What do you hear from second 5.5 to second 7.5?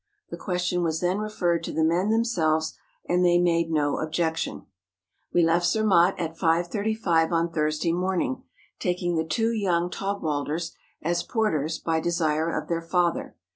Zermatt at 5.35